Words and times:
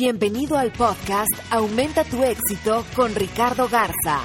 Bienvenido 0.00 0.56
al 0.56 0.70
podcast 0.70 1.32
Aumenta 1.50 2.04
tu 2.04 2.22
éxito 2.22 2.84
con 2.94 3.16
Ricardo 3.16 3.68
Garza, 3.68 4.20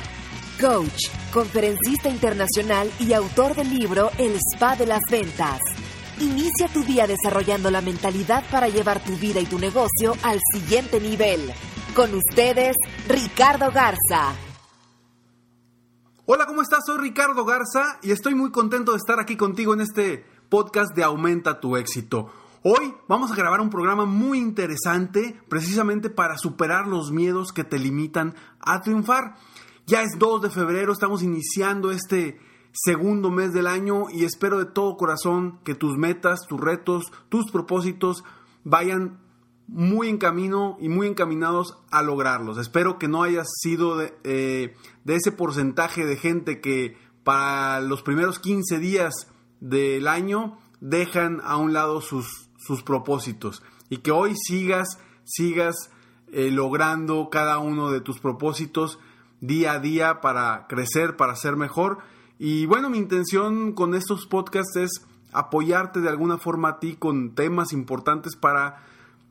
coach, 0.61 1.09
conferencista 1.33 2.09
internacional 2.09 2.91
y 2.99 3.13
autor 3.13 3.55
del 3.55 3.71
libro 3.71 4.11
El 4.19 4.35
Spa 4.35 4.75
de 4.75 4.85
las 4.85 5.01
Ventas. 5.09 5.59
Inicia 6.19 6.67
tu 6.71 6.83
día 6.83 7.07
desarrollando 7.07 7.71
la 7.71 7.81
mentalidad 7.81 8.43
para 8.51 8.67
llevar 8.67 9.03
tu 9.03 9.13
vida 9.13 9.39
y 9.39 9.47
tu 9.47 9.57
negocio 9.57 10.15
al 10.21 10.39
siguiente 10.53 10.99
nivel. 10.99 11.51
Con 11.95 12.13
ustedes, 12.13 12.75
Ricardo 13.07 13.71
Garza. 13.71 14.35
Hola, 16.27 16.45
¿cómo 16.45 16.61
estás? 16.61 16.81
Soy 16.85 16.99
Ricardo 16.99 17.45
Garza 17.45 17.97
y 18.03 18.11
estoy 18.11 18.35
muy 18.35 18.51
contento 18.51 18.91
de 18.91 18.97
estar 18.97 19.19
aquí 19.19 19.35
contigo 19.35 19.73
en 19.73 19.81
este 19.81 20.23
podcast 20.49 20.95
de 20.95 21.03
Aumenta 21.03 21.59
tu 21.59 21.77
éxito. 21.77 22.31
Hoy 22.65 22.93
vamos 23.09 23.29
a 23.29 23.35
grabar 23.35 23.59
un 23.59 23.69
programa 23.69 24.05
muy 24.05 24.37
interesante 24.37 25.37
precisamente 25.49 26.09
para 26.09 26.37
superar 26.37 26.87
los 26.87 27.11
miedos 27.11 27.51
que 27.51 27.65
te 27.65 27.77
limitan 27.77 28.35
a 28.61 28.79
triunfar. 28.79 29.35
Ya 29.85 30.01
es 30.01 30.17
2 30.17 30.43
de 30.43 30.49
febrero, 30.49 30.93
estamos 30.93 31.23
iniciando 31.23 31.91
este 31.91 32.39
segundo 32.71 33.31
mes 33.31 33.51
del 33.51 33.67
año 33.67 34.05
y 34.09 34.23
espero 34.23 34.59
de 34.59 34.65
todo 34.65 34.95
corazón 34.95 35.59
que 35.65 35.75
tus 35.75 35.97
metas, 35.97 36.47
tus 36.47 36.57
retos, 36.57 37.11
tus 37.27 37.51
propósitos 37.51 38.23
vayan 38.63 39.19
muy 39.67 40.07
en 40.07 40.17
camino 40.17 40.77
y 40.79 40.87
muy 40.87 41.07
encaminados 41.07 41.83
a 41.91 42.01
lograrlos. 42.01 42.57
Espero 42.57 42.97
que 42.97 43.09
no 43.09 43.23
hayas 43.23 43.49
sido 43.61 43.97
de, 43.97 44.17
eh, 44.23 44.73
de 45.03 45.15
ese 45.15 45.33
porcentaje 45.33 46.05
de 46.05 46.15
gente 46.15 46.61
que 46.61 46.95
para 47.25 47.81
los 47.81 48.03
primeros 48.03 48.39
15 48.39 48.79
días 48.79 49.27
del 49.59 50.07
año 50.07 50.59
dejan 50.83 51.41
a 51.45 51.55
un 51.55 51.71
lado 51.71 52.01
sus, 52.01 52.49
sus 52.57 52.83
propósitos 52.83 53.63
y 53.89 53.97
que 53.97 54.11
hoy 54.11 54.35
sigas, 54.35 54.99
sigas 55.23 55.89
eh, 56.31 56.51
logrando 56.51 57.29
cada 57.31 57.57
uno 57.59 57.89
de 57.89 58.01
tus 58.01 58.19
propósitos 58.19 58.99
día 59.39 59.73
a 59.73 59.79
día 59.79 60.19
para 60.19 60.67
crecer, 60.67 61.15
para 61.15 61.37
ser 61.37 61.55
mejor. 61.55 61.99
Y 62.37 62.65
bueno, 62.65 62.89
mi 62.89 62.97
intención 62.97 63.71
con 63.71 63.95
estos 63.95 64.25
podcasts 64.25 64.75
es 64.75 65.05
apoyarte 65.31 66.01
de 66.01 66.09
alguna 66.09 66.37
forma 66.37 66.69
a 66.69 66.79
ti 66.79 66.97
con 66.99 67.33
temas 67.33 67.71
importantes 67.71 68.35
para 68.35 68.83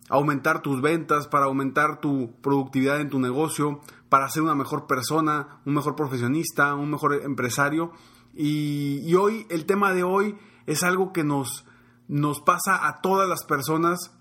aumentar 0.08 0.62
tus 0.62 0.80
ventas, 0.80 1.28
para 1.28 1.46
aumentar 1.46 2.00
tu 2.00 2.32
productividad 2.40 3.00
en 3.00 3.10
tu 3.10 3.18
negocio, 3.18 3.80
para 4.08 4.28
ser 4.30 4.42
una 4.42 4.54
mejor 4.54 4.86
persona, 4.86 5.60
un 5.66 5.74
mejor 5.74 5.96
profesionista, 5.96 6.74
un 6.74 6.90
mejor 6.90 7.20
empresario. 7.22 7.92
Y, 8.34 9.02
y 9.04 9.14
hoy, 9.16 9.46
el 9.50 9.66
tema 9.66 9.92
de 9.92 10.02
hoy 10.02 10.38
es 10.66 10.82
algo 10.82 11.12
que 11.12 11.24
nos, 11.24 11.64
nos 12.08 12.40
pasa 12.40 12.86
a 12.86 13.00
todas 13.00 13.28
las 13.28 13.44
personas 13.44 14.12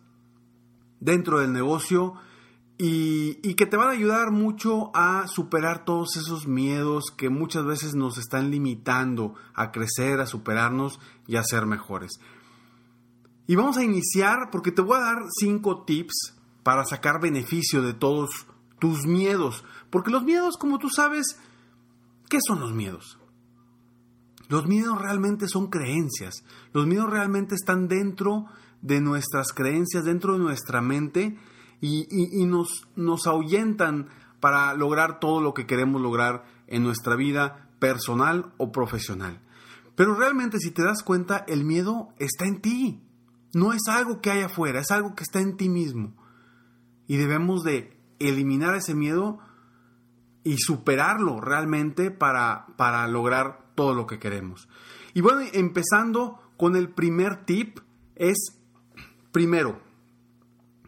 dentro 0.99 1.39
del 1.39 1.53
negocio 1.53 2.15
y, 2.77 3.37
y, 3.47 3.53
que 3.53 3.67
te 3.67 3.77
van 3.77 3.89
a 3.89 3.91
ayudar 3.91 4.31
mucho 4.31 4.89
a 4.95 5.27
superar 5.27 5.85
todos 5.85 6.15
esos 6.15 6.47
miedos 6.47 7.05
que 7.15 7.29
muchas 7.29 7.63
veces 7.63 7.93
nos 7.93 8.17
están 8.17 8.49
limitando 8.49 9.35
a 9.53 9.71
crecer, 9.71 10.19
a 10.19 10.25
superarnos 10.25 10.99
y 11.27 11.35
a 11.35 11.43
ser 11.43 11.67
mejores. 11.67 12.19
Y 13.45 13.55
vamos 13.55 13.77
a 13.77 13.83
iniciar 13.83 14.49
porque 14.51 14.71
te 14.71 14.81
voy 14.81 14.97
a 14.97 15.01
dar 15.01 15.17
cinco 15.39 15.83
tips 15.83 16.35
para 16.63 16.85
sacar 16.85 17.19
beneficio 17.21 17.81
de 17.81 17.93
todos 17.93 18.47
tus 18.79 19.05
miedos. 19.05 19.63
Porque 19.89 20.11
los 20.11 20.23
miedos, 20.23 20.57
como 20.57 20.79
tú 20.79 20.89
sabes, 20.89 21.37
¿qué 22.29 22.39
son 22.45 22.59
los 22.59 22.73
miedos? 22.73 23.19
Los 24.51 24.67
miedos 24.67 25.01
realmente 25.01 25.47
son 25.47 25.67
creencias. 25.67 26.43
Los 26.73 26.85
miedos 26.85 27.09
realmente 27.09 27.55
están 27.55 27.87
dentro 27.87 28.47
de 28.81 28.99
nuestras 28.99 29.53
creencias, 29.53 30.03
dentro 30.03 30.33
de 30.33 30.39
nuestra 30.39 30.81
mente 30.81 31.37
y, 31.79 32.45
nos, 32.45 32.85
nos 32.97 33.27
ahuyentan 33.27 34.09
para 34.41 34.73
lograr 34.73 35.21
todo 35.21 35.39
lo 35.39 35.53
que 35.53 35.65
queremos 35.65 36.01
lograr 36.01 36.43
en 36.67 36.83
nuestra 36.83 37.15
vida 37.15 37.69
personal 37.79 38.51
o 38.57 38.73
profesional. 38.73 39.41
Pero 39.95 40.15
realmente 40.15 40.59
si 40.59 40.71
te 40.71 40.83
das 40.83 41.01
cuenta, 41.01 41.45
el 41.47 41.63
miedo 41.63 42.09
está 42.19 42.45
en 42.45 42.59
ti. 42.59 43.07
No 43.53 43.71
es 43.71 43.87
algo 43.87 44.19
que 44.19 44.31
hay 44.31 44.41
afuera, 44.41 44.81
es 44.81 44.91
algo 44.91 45.15
que 45.15 45.23
está 45.23 45.39
en 45.39 45.55
ti 45.55 45.69
mismo. 45.69 46.13
Y 47.07 47.15
debemos 47.15 47.63
de 47.63 47.97
eliminar 48.19 48.75
ese 48.75 48.95
miedo 48.95 49.39
y 50.43 50.57
superarlo 50.57 51.39
realmente 51.39 52.11
para, 52.11 52.67
para 52.75 53.07
lograr 53.07 53.60
todo 53.75 53.93
lo 53.93 54.07
que 54.07 54.19
queremos. 54.19 54.67
Y 55.13 55.21
bueno, 55.21 55.41
empezando 55.53 56.39
con 56.57 56.75
el 56.75 56.89
primer 56.89 57.45
tip 57.45 57.79
es, 58.15 58.57
primero, 59.31 59.81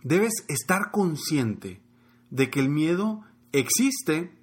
debes 0.03 0.33
estar 0.47 0.91
consciente 0.91 1.81
de 2.29 2.49
que 2.49 2.59
el 2.59 2.69
miedo 2.69 3.21
existe, 3.51 4.38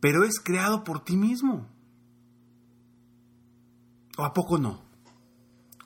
pero 0.00 0.24
es 0.24 0.40
creado 0.40 0.84
por 0.84 1.04
ti 1.04 1.16
mismo. 1.16 1.68
¿O 4.18 4.24
a 4.24 4.32
poco 4.32 4.58
no? 4.58 4.82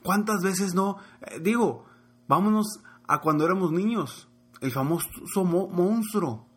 ¿Cuántas 0.03 0.41
veces 0.41 0.73
no? 0.73 0.97
Eh, 1.21 1.39
digo, 1.41 1.85
vámonos 2.27 2.79
a 3.07 3.19
cuando 3.19 3.45
éramos 3.45 3.71
niños, 3.71 4.27
el 4.61 4.71
famoso 4.71 5.43
mo 5.43 5.67
monstruo. 5.67 6.47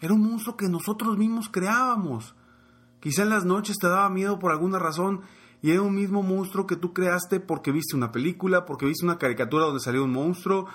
Era 0.00 0.14
un 0.14 0.22
monstruo 0.22 0.56
que 0.56 0.68
nosotros 0.68 1.18
mismos 1.18 1.48
creábamos. 1.50 2.34
Quizá 3.00 3.22
en 3.22 3.30
las 3.30 3.44
noches 3.44 3.76
te 3.80 3.88
daba 3.88 4.08
miedo 4.10 4.38
por 4.38 4.52
alguna 4.52 4.78
razón 4.78 5.22
y 5.62 5.70
era 5.72 5.82
un 5.82 5.94
mismo 5.94 6.22
monstruo 6.22 6.66
que 6.66 6.76
tú 6.76 6.92
creaste 6.92 7.40
porque 7.40 7.72
viste 7.72 7.96
una 7.96 8.12
película, 8.12 8.64
porque 8.64 8.86
viste 8.86 9.04
una 9.04 9.18
caricatura 9.18 9.64
donde 9.64 9.80
salió 9.80 10.04
un 10.04 10.12
monstruo. 10.12 10.66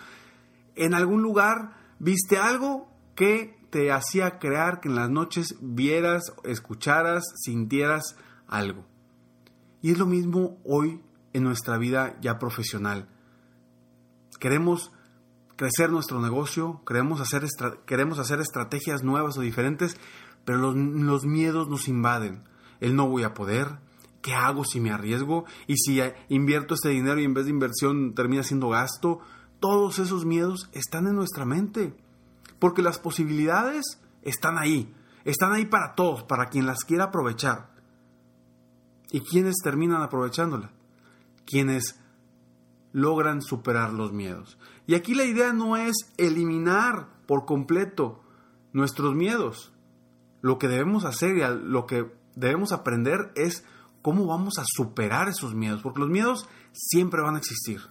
En 0.75 0.93
algún 0.93 1.21
lugar 1.21 1.77
viste 1.99 2.37
algo 2.37 2.87
que 3.15 3.57
te 3.69 3.91
hacía 3.91 4.39
crear 4.39 4.79
que 4.79 4.89
en 4.89 4.95
las 4.95 5.09
noches 5.09 5.55
vieras, 5.61 6.33
escucharas, 6.43 7.23
sintieras 7.43 8.15
algo. 8.47 8.85
Y 9.81 9.91
es 9.91 9.97
lo 9.97 10.05
mismo 10.05 10.57
hoy 10.63 11.01
en 11.33 11.43
nuestra 11.43 11.77
vida 11.77 12.17
ya 12.21 12.39
profesional. 12.39 13.09
Queremos 14.39 14.91
crecer 15.55 15.89
nuestro 15.89 16.21
negocio, 16.21 16.81
queremos 16.85 17.21
hacer, 17.21 17.45
queremos 17.85 18.19
hacer 18.19 18.39
estrategias 18.39 19.03
nuevas 19.03 19.37
o 19.37 19.41
diferentes, 19.41 19.97
pero 20.45 20.73
los, 20.73 21.25
miedos 21.25 21.67
nos 21.67 21.87
invaden. 21.87 22.43
El 22.79 22.95
no 22.95 23.09
voy 23.09 23.23
a 23.23 23.33
poder, 23.33 23.79
¿qué 24.21 24.33
hago 24.33 24.63
si 24.63 24.79
me 24.79 24.91
arriesgo? 24.91 25.45
Y 25.67 25.77
si 25.77 25.99
invierto 26.29 26.75
este 26.75 26.89
dinero 26.89 27.19
y 27.19 27.25
en 27.25 27.33
vez 27.33 27.45
de 27.45 27.51
inversión 27.51 28.13
termina 28.13 28.43
siendo 28.43 28.69
gasto, 28.69 29.19
todos 29.59 29.99
esos 29.99 30.25
miedos 30.25 30.69
están 30.71 31.07
en 31.07 31.15
nuestra 31.15 31.45
mente. 31.45 31.95
Porque 32.59 32.81
las 32.81 32.99
posibilidades 32.99 33.99
están 34.21 34.57
ahí, 34.57 34.93
están 35.25 35.51
ahí 35.51 35.65
para 35.65 35.95
todos, 35.95 36.23
para 36.23 36.47
quien 36.47 36.65
las 36.67 36.83
quiera 36.85 37.05
aprovechar. 37.05 37.73
¿Y 39.11 39.21
quiénes 39.21 39.55
terminan 39.63 40.01
aprovechándola? 40.01 40.71
Quienes 41.45 41.99
logran 42.91 43.41
superar 43.41 43.91
los 43.91 44.13
miedos. 44.13 44.57
Y 44.87 44.95
aquí 44.95 45.15
la 45.15 45.25
idea 45.25 45.51
no 45.53 45.75
es 45.75 46.13
eliminar 46.17 47.09
por 47.25 47.45
completo 47.45 48.23
nuestros 48.71 49.15
miedos, 49.15 49.73
lo 50.45 50.59
que 50.59 50.67
debemos 50.67 51.05
hacer 51.05 51.37
y 51.37 51.41
lo 51.63 51.87
que 51.87 52.15
debemos 52.35 52.71
aprender 52.71 53.31
es 53.33 53.65
cómo 54.03 54.27
vamos 54.27 54.59
a 54.59 54.63
superar 54.63 55.27
esos 55.27 55.55
miedos, 55.55 55.81
porque 55.81 56.01
los 56.01 56.09
miedos 56.11 56.47
siempre 56.71 57.23
van 57.23 57.33
a 57.33 57.39
existir. 57.39 57.81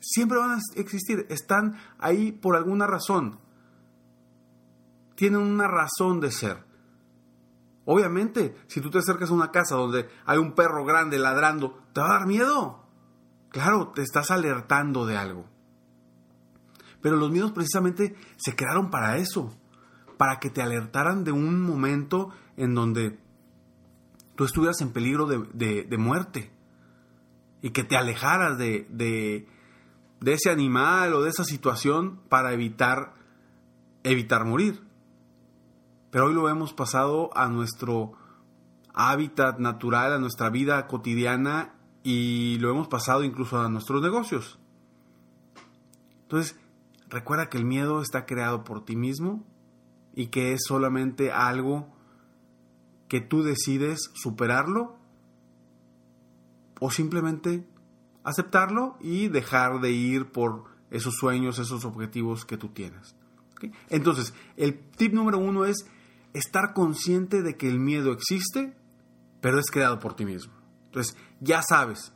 siempre 0.00 0.38
van 0.38 0.52
a 0.52 0.60
existir, 0.76 1.26
están 1.28 1.76
ahí 1.98 2.32
por 2.32 2.56
alguna 2.56 2.86
razón. 2.86 3.38
Tienen 5.14 5.42
una 5.42 5.68
razón 5.68 6.20
de 6.20 6.32
ser. 6.32 6.64
Obviamente, 7.84 8.56
si 8.66 8.80
tú 8.80 8.88
te 8.88 9.00
acercas 9.00 9.28
a 9.28 9.34
una 9.34 9.50
casa 9.50 9.76
donde 9.76 10.08
hay 10.24 10.38
un 10.38 10.54
perro 10.54 10.86
grande 10.86 11.18
ladrando, 11.18 11.82
te 11.92 12.00
va 12.00 12.06
a 12.06 12.18
dar 12.18 12.26
miedo. 12.26 12.82
Claro, 13.50 13.92
te 13.94 14.00
estás 14.00 14.30
alertando 14.30 15.04
de 15.04 15.18
algo. 15.18 15.50
Pero 17.02 17.16
los 17.16 17.30
miedos 17.30 17.52
precisamente 17.52 18.16
se 18.38 18.56
crearon 18.56 18.88
para 18.88 19.18
eso, 19.18 19.54
para 20.16 20.38
que 20.38 20.50
te 20.50 20.62
alertaran 20.62 21.24
de 21.24 21.32
un 21.32 21.62
momento 21.62 22.30
en 22.56 22.74
donde 22.74 23.18
tú 24.36 24.44
estuvieras 24.44 24.80
en 24.80 24.92
peligro 24.92 25.26
de, 25.26 25.98
muerte 25.98 26.52
y 27.62 27.70
que 27.70 27.84
te 27.84 27.96
alejaras 27.96 28.58
de, 28.58 28.86
de, 28.90 29.46
ese 30.32 30.50
animal 30.50 31.14
o 31.14 31.22
de 31.22 31.30
esa 31.30 31.44
situación 31.44 32.20
para 32.28 32.52
evitar, 32.52 33.14
evitar 34.02 34.44
morir. 34.44 34.82
Pero 36.10 36.26
hoy 36.26 36.34
lo 36.34 36.48
hemos 36.48 36.72
pasado 36.72 37.30
a 37.36 37.48
nuestro 37.48 38.12
hábitat 38.94 39.58
natural, 39.58 40.12
a 40.12 40.18
nuestra 40.18 40.50
vida 40.50 40.86
cotidiana 40.86 41.74
y 42.02 42.58
lo 42.58 42.70
hemos 42.70 42.86
pasado 42.86 43.24
incluso 43.24 43.60
a 43.60 43.68
nuestros 43.68 44.00
negocios. 44.02 44.58
Entonces, 46.22 46.58
recuerda 47.08 47.48
que 47.48 47.58
el 47.58 47.64
miedo 47.64 48.00
está 48.00 48.26
creado 48.26 48.62
por 48.62 48.84
ti 48.84 48.94
mismo 48.94 49.44
y 50.14 50.28
que 50.28 50.52
es 50.52 50.62
solamente 50.66 51.32
algo 51.32 51.88
que 53.08 53.20
tú 53.20 53.42
decides 53.42 54.10
superarlo 54.14 54.96
o 56.80 56.90
simplemente 56.90 57.66
aceptarlo 58.22 58.96
y 59.00 59.28
dejar 59.28 59.80
de 59.80 59.90
ir 59.90 60.32
por 60.32 60.64
esos 60.90 61.14
sueños, 61.14 61.58
esos 61.58 61.84
objetivos 61.84 62.44
que 62.44 62.56
tú 62.56 62.68
tienes. 62.68 63.14
Entonces, 63.88 64.34
el 64.56 64.78
tip 64.90 65.12
número 65.12 65.38
uno 65.38 65.64
es 65.64 65.86
estar 66.32 66.72
consciente 66.74 67.42
de 67.42 67.56
que 67.56 67.68
el 67.68 67.78
miedo 67.78 68.12
existe, 68.12 68.76
pero 69.40 69.58
es 69.58 69.70
creado 69.70 69.98
por 69.98 70.14
ti 70.14 70.24
mismo. 70.24 70.52
Entonces, 70.86 71.16
ya 71.40 71.62
sabes 71.62 72.12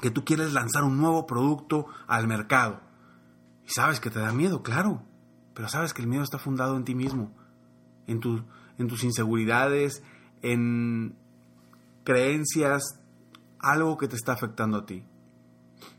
que 0.00 0.10
tú 0.10 0.24
quieres 0.24 0.52
lanzar 0.52 0.84
un 0.84 0.98
nuevo 0.98 1.26
producto 1.26 1.86
al 2.06 2.26
mercado. 2.26 2.80
Y 3.64 3.70
sabes 3.70 4.00
que 4.00 4.10
te 4.10 4.18
da 4.18 4.32
miedo, 4.32 4.62
claro, 4.62 5.02
pero 5.54 5.68
sabes 5.68 5.94
que 5.94 6.02
el 6.02 6.08
miedo 6.08 6.22
está 6.22 6.38
fundado 6.38 6.76
en 6.76 6.84
ti 6.84 6.94
mismo, 6.94 7.32
en 8.06 8.20
en 8.76 8.88
tus 8.88 9.04
inseguridades, 9.04 10.02
en 10.42 11.16
creencias, 12.02 13.00
algo 13.58 13.96
que 13.96 14.08
te 14.08 14.16
está 14.16 14.32
afectando 14.32 14.78
a 14.78 14.86
ti. 14.86 15.04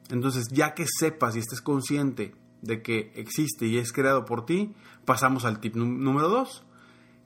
Entonces, 0.10 0.50
ya 0.52 0.74
que 0.74 0.86
sepas 0.88 1.36
y 1.36 1.40
estés 1.40 1.62
consciente 1.62 2.36
de 2.62 2.82
que 2.82 3.12
existe 3.16 3.66
y 3.66 3.78
es 3.78 3.92
creado 3.92 4.26
por 4.26 4.46
ti, 4.46 4.76
pasamos 5.06 5.46
al 5.46 5.60
tip 5.60 5.76
número 5.76 6.30
dos, 6.30 6.64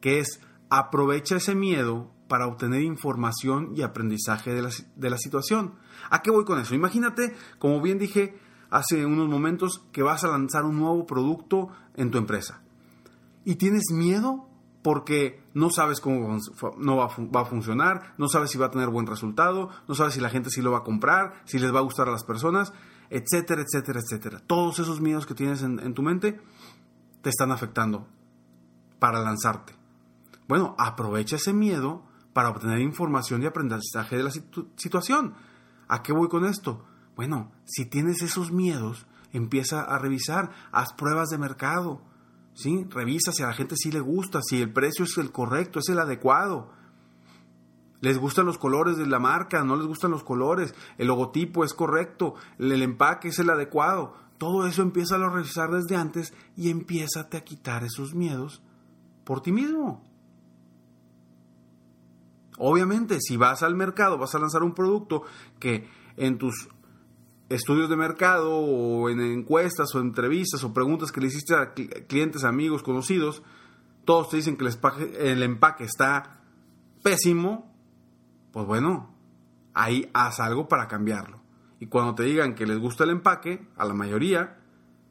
que 0.01 0.19
es 0.19 0.39
aprovecha 0.69 1.37
ese 1.37 1.55
miedo 1.55 2.11
para 2.27 2.47
obtener 2.47 2.81
información 2.81 3.73
y 3.75 3.81
aprendizaje 3.81 4.53
de 4.53 4.61
la, 4.61 4.69
de 4.95 5.09
la 5.09 5.17
situación. 5.17 5.73
¿A 6.09 6.21
qué 6.21 6.31
voy 6.31 6.45
con 6.45 6.59
eso? 6.59 6.75
Imagínate, 6.75 7.35
como 7.57 7.81
bien 7.81 7.97
dije 7.97 8.37
hace 8.69 9.05
unos 9.05 9.27
momentos, 9.27 9.83
que 9.91 10.03
vas 10.03 10.23
a 10.23 10.29
lanzar 10.29 10.65
un 10.65 10.79
nuevo 10.79 11.05
producto 11.05 11.69
en 11.95 12.11
tu 12.11 12.17
empresa 12.17 12.61
y 13.49 13.55
tienes 13.55 13.91
miedo 13.91 14.47
porque 14.83 15.43
no 15.53 15.69
sabes 15.71 15.99
cómo 15.99 16.37
no 16.77 16.97
va, 16.97 17.05
a 17.05 17.45
funcionar, 17.45 18.13
no 18.17 18.27
sabes 18.27 18.51
si 18.51 18.57
va 18.57 18.67
a 18.67 18.71
tener 18.71 18.89
buen 18.89 19.07
resultado, 19.07 19.69
no 19.87 19.95
sabes 19.95 20.13
si 20.13 20.21
la 20.21 20.29
gente 20.29 20.49
sí 20.49 20.61
lo 20.61 20.71
va 20.71 20.79
a 20.79 20.83
comprar, 20.83 21.41
si 21.45 21.57
les 21.57 21.73
va 21.73 21.79
a 21.79 21.83
gustar 21.83 22.07
a 22.07 22.11
las 22.11 22.23
personas, 22.23 22.71
etcétera, 23.09 23.63
etcétera, 23.63 23.99
etcétera. 23.99 24.39
Todos 24.45 24.79
esos 24.79 25.01
miedos 25.01 25.25
que 25.25 25.33
tienes 25.33 25.63
en, 25.63 25.93
tu 25.93 26.01
mente 26.01 26.39
te 27.21 27.29
están 27.29 27.51
afectando 27.51 28.07
para 28.99 29.19
lanzarte. 29.19 29.73
Bueno, 30.47 30.75
aprovecha 30.77 31.35
ese 31.35 31.51
miedo 31.51 32.03
para 32.33 32.49
obtener 32.49 32.79
información 32.79 33.41
y 33.43 33.47
aprendizaje 33.47 34.15
de 34.15 34.23
la 34.23 34.31
situación. 34.31 35.33
¿A 35.87 36.03
qué 36.03 36.13
voy 36.13 36.29
con 36.29 36.45
esto? 36.45 36.85
Bueno, 37.19 37.51
si 37.65 37.83
tienes 37.85 38.21
esos 38.21 38.53
miedos, 38.53 39.05
empieza 39.33 39.81
a 39.81 39.99
revisar, 39.99 40.51
haz 40.71 40.93
pruebas 40.93 41.27
de 41.27 41.37
mercado, 41.37 42.01
¿sí? 42.53 42.87
Revisa 42.89 43.33
si 43.33 43.43
a 43.43 43.47
la 43.47 43.53
gente 43.53 43.75
sí 43.75 43.91
le 43.91 43.99
gusta, 43.99 44.39
si 44.41 44.61
el 44.61 44.71
precio 44.71 45.03
es 45.03 45.17
el 45.17 45.29
correcto, 45.29 45.79
es 45.79 45.89
el 45.89 45.99
adecuado. 45.99 46.71
¿Les 47.99 48.17
gustan 48.17 48.45
los 48.45 48.57
colores 48.57 48.95
de 48.95 49.05
la 49.05 49.19
marca? 49.19 49.65
¿No 49.65 49.75
les 49.75 49.85
gustan 49.85 50.11
los 50.11 50.23
colores? 50.23 50.73
¿El 50.97 51.07
logotipo 51.07 51.65
es 51.65 51.73
correcto? 51.73 52.35
¿El 52.57 52.81
empaque 52.81 53.27
es 53.27 53.39
el 53.39 53.49
adecuado? 53.49 54.13
Todo 54.37 54.65
eso 54.65 54.81
empieza 54.81 55.15
a 55.15 55.29
revisar 55.29 55.71
desde 55.71 55.97
antes 55.97 56.33
y 56.55 56.69
empieza 56.69 57.27
a 57.29 57.41
quitar 57.41 57.83
esos 57.83 58.15
miedos 58.15 58.61
por 59.25 59.41
ti 59.41 59.51
mismo. 59.51 60.05
Obviamente, 62.57 63.17
si 63.19 63.35
vas 63.35 63.61
al 63.61 63.75
mercado, 63.75 64.17
vas 64.17 64.35
a 64.35 64.39
lanzar 64.39 64.63
un 64.63 64.73
producto 64.73 65.23
que 65.59 65.89
en 66.15 66.37
tus 66.37 66.69
estudios 67.49 67.89
de 67.89 67.95
mercado 67.95 68.55
o 68.55 69.09
en 69.09 69.19
encuestas 69.19 69.93
o 69.95 69.99
entrevistas 69.99 70.63
o 70.63 70.73
preguntas 70.73 71.11
que 71.11 71.21
le 71.21 71.27
hiciste 71.27 71.55
a 71.55 71.73
clientes, 71.73 72.43
amigos, 72.43 72.83
conocidos, 72.83 73.43
todos 74.05 74.29
te 74.29 74.37
dicen 74.37 74.57
que 74.57 74.65
el 75.19 75.43
empaque, 75.43 75.83
está 75.83 76.41
pésimo, 77.03 77.73
pues 78.51 78.65
bueno, 78.65 79.15
ahí 79.73 80.09
haz 80.13 80.39
algo 80.39 80.67
para 80.67 80.87
cambiarlo. 80.87 81.41
Y 81.79 81.87
cuando 81.87 82.15
te 82.15 82.23
digan 82.23 82.55
que 82.55 82.65
les 82.65 82.77
gusta 82.77 83.03
el 83.03 83.11
empaque, 83.11 83.67
a 83.77 83.85
la 83.85 83.93
mayoría, 83.93 84.57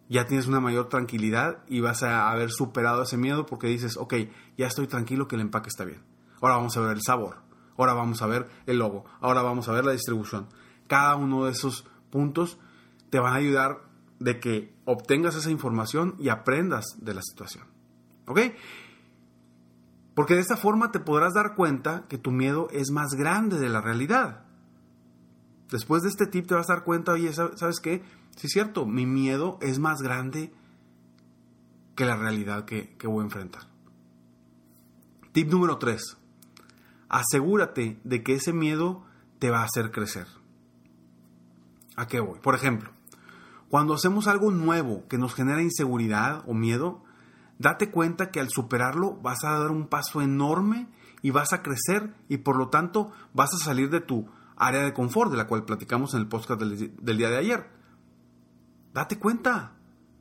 ya 0.09 0.27
tienes 0.27 0.47
una 0.47 0.61
mayor 0.61 0.89
tranquilidad 0.89 1.65
y 1.69 1.81
vas 1.81 2.03
a 2.03 2.31
haber 2.31 2.51
superado 2.51 3.03
ese 3.03 3.17
miedo 3.17 3.47
porque 3.47 3.67
dices, 3.67 3.97
ok, 3.97 4.15
ya 4.57 4.67
estoy 4.67 4.87
tranquilo 4.87 5.29
que 5.29 5.37
el 5.37 5.43
empaque 5.43 5.69
está 5.69 5.85
bien. 5.85 6.03
Ahora 6.41 6.57
vamos 6.57 6.77
a 6.77 6.81
ver 6.81 6.97
el 6.97 7.03
sabor, 7.03 7.37
ahora 7.77 7.95
vamos 7.95 8.23
a 8.23 8.27
ver 8.27 8.49
el 8.67 8.79
logo, 8.79 9.05
ahora 9.21 9.43
vamos 9.43 9.69
a 9.69 9.73
ver 9.73 9.85
la 9.85 9.93
distribución. 9.93 10.49
Cada 10.87 11.17
uno 11.17 11.45
de 11.45 11.53
esos 11.53 11.85
puntos 12.11 12.59
te 13.11 13.19
van 13.19 13.33
a 13.33 13.37
ayudar 13.37 13.89
de 14.19 14.41
que 14.41 14.75
obtengas 14.85 15.37
esa 15.37 15.51
información 15.51 16.17
y 16.19 16.29
aprendas 16.29 16.85
de 16.99 17.15
la 17.15 17.23
situación. 17.23 17.65
¿Ok? 18.27 18.41
Porque 20.15 20.35
de 20.35 20.41
esta 20.41 20.57
forma 20.57 20.91
te 20.91 21.01
podrás 21.01 21.35
dar 21.35 21.55
cuenta 21.55 22.07
que 22.09 22.19
tu 22.19 22.33
miedo 22.33 22.69
es 22.73 22.91
más 22.91 23.15
grande 23.15 23.59
de 23.59 23.69
la 23.69 23.81
realidad. 23.81 24.45
Después 25.71 26.03
de 26.03 26.09
este 26.09 26.27
tip 26.27 26.47
te 26.47 26.55
vas 26.55 26.69
a 26.69 26.75
dar 26.75 26.85
cuenta, 26.85 27.13
oye, 27.13 27.33
¿sabes 27.33 27.81
qué? 27.81 28.03
Sí 28.37 28.47
es 28.47 28.53
cierto, 28.53 28.87
mi 28.87 29.07
miedo 29.07 29.59
es 29.61 29.79
más 29.79 30.01
grande 30.01 30.53
que 31.95 32.05
la 32.05 32.17
realidad 32.17 32.65
que, 32.65 32.97
que 32.97 33.07
voy 33.07 33.21
a 33.21 33.25
enfrentar. 33.25 33.63
Tip 35.33 35.51
número 35.51 35.79
3. 35.79 36.17
Asegúrate 37.09 37.99
de 38.03 38.23
que 38.23 38.35
ese 38.35 38.53
miedo 38.53 39.05
te 39.39 39.51
va 39.51 39.61
a 39.61 39.65
hacer 39.65 39.93
crecer. 39.93 40.27
¿A 41.99 42.07
qué 42.07 42.21
voy? 42.21 42.39
Por 42.39 42.55
ejemplo, 42.55 42.93
cuando 43.69 43.93
hacemos 43.93 44.29
algo 44.29 44.53
nuevo 44.53 45.09
que 45.09 45.19
nos 45.19 45.35
genera 45.35 45.63
inseguridad 45.63 46.45
o 46.47 46.55
miedo, 46.55 47.03
date 47.59 47.91
cuenta 47.91 48.31
que 48.31 48.39
al 48.39 48.51
superarlo 48.51 49.17
vas 49.17 49.43
a 49.43 49.59
dar 49.59 49.73
un 49.73 49.89
paso 49.89 50.23
enorme 50.23 50.87
y 51.23 51.33
vas 51.33 51.53
a 51.53 51.61
crecer 51.61 52.15
y 52.29 52.37
por 52.37 52.57
lo 52.57 52.69
tanto 52.69 53.11
vas 53.35 53.53
a 53.53 53.59
salir 53.59 53.91
de 53.91 54.01
tu 54.01 54.29
área 54.57 54.85
de 54.85 54.95
confort 54.95 55.33
de 55.33 55.39
la 55.39 55.49
cual 55.49 55.65
platicamos 55.65 56.15
en 56.15 56.21
el 56.21 56.29
podcast 56.29 56.61
del, 56.61 57.17
día 57.17 57.31
de 57.31 57.37
ayer. 57.37 57.69
Date 58.95 59.19
cuenta, 59.19 59.73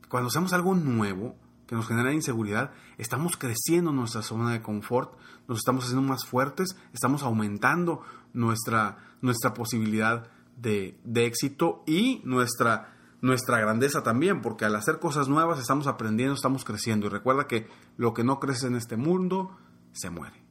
cuando 0.09 0.29
hacemos 0.29 0.53
algo 0.53 0.73
nuevo 0.73 1.35
que 1.67 1.75
nos 1.75 1.87
genera 1.87 2.11
inseguridad, 2.11 2.71
estamos 2.97 3.37
creciendo 3.37 3.91
nuestra 3.91 4.23
zona 4.23 4.51
de 4.51 4.63
confort, 4.63 5.13
nos 5.47 5.59
estamos 5.59 5.83
haciendo 5.83 6.07
más 6.07 6.25
fuertes, 6.25 6.75
estamos 6.91 7.21
aumentando 7.21 8.01
nuestra, 8.33 8.97
nuestra 9.21 9.53
posibilidad 9.53 10.31
de, 10.57 10.99
éxito 11.15 11.83
y 11.85 12.21
nuestra, 12.25 12.95
nuestra 13.21 13.59
grandeza 13.59 14.03
también, 14.03 14.41
porque 14.41 14.65
al 14.65 14.75
hacer 14.75 14.99
cosas 14.99 15.29
nuevas 15.29 15.59
estamos 15.59 15.87
aprendiendo, 15.87 16.35
estamos 16.35 16.65
creciendo. 16.65 17.07
Y 17.07 17.09
recuerda 17.09 17.47
que 17.47 17.67
lo 17.95 18.13
que 18.13 18.23
no 18.23 18.39
crece 18.39 18.67
en 18.67 18.75
este 18.75 18.97
mundo 18.97 19.57
se 19.91 20.09
muere. 20.09 20.43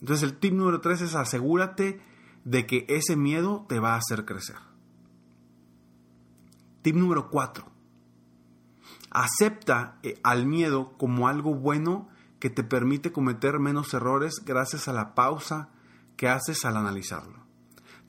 Entonces 0.00 0.22
el 0.24 0.38
tip 0.38 0.54
número 0.54 0.80
3 0.80 1.02
es 1.02 1.14
asegúrate 1.14 2.00
de 2.44 2.66
que 2.66 2.86
ese 2.88 3.16
miedo 3.16 3.66
te 3.68 3.78
va 3.78 3.94
a 3.94 3.98
hacer 3.98 4.24
crecer. 4.24 4.56
Tip 6.82 6.96
número 6.96 7.30
4. 7.30 7.64
Acepta 9.10 9.98
eh, 10.02 10.18
al 10.24 10.46
miedo 10.46 10.96
como 10.98 11.28
algo 11.28 11.54
bueno 11.54 12.08
que 12.40 12.50
te 12.50 12.64
permite 12.64 13.12
cometer 13.12 13.60
menos 13.60 13.94
errores 13.94 14.42
gracias 14.44 14.88
a 14.88 14.92
la 14.92 15.14
pausa 15.14 15.68
que 16.16 16.28
haces 16.28 16.64
al 16.64 16.76
analizarlo. 16.76 17.41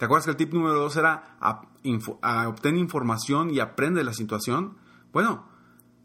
¿Te 0.03 0.05
acuerdas 0.07 0.25
que 0.25 0.31
el 0.31 0.37
tip 0.37 0.53
número 0.53 0.73
dos 0.81 0.97
era 0.97 1.37
obtener 2.45 2.77
información 2.77 3.51
y 3.51 3.61
aprende 3.61 4.03
la 4.03 4.11
situación? 4.11 4.75
Bueno, 5.13 5.47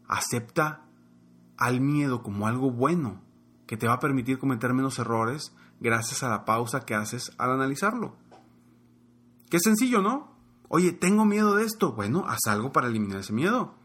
acepta 0.07 0.85
al 1.57 1.81
miedo 1.81 2.23
como 2.23 2.47
algo 2.47 2.71
bueno 2.71 3.21
que 3.67 3.75
te 3.75 3.87
va 3.87 3.95
a 3.95 3.99
permitir 3.99 4.39
cometer 4.39 4.73
menos 4.73 4.99
errores 4.99 5.53
gracias 5.81 6.23
a 6.23 6.29
la 6.29 6.45
pausa 6.45 6.85
que 6.85 6.95
haces 6.95 7.33
al 7.37 7.51
analizarlo. 7.51 8.15
Qué 9.49 9.59
sencillo, 9.59 10.01
¿no? 10.01 10.33
Oye, 10.69 10.93
tengo 10.93 11.25
miedo 11.25 11.55
de 11.55 11.65
esto. 11.65 11.91
Bueno, 11.91 12.23
haz 12.25 12.47
algo 12.47 12.71
para 12.71 12.87
eliminar 12.87 13.19
ese 13.19 13.33
miedo. 13.33 13.75